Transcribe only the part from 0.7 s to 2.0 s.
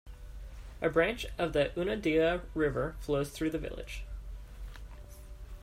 A branch of the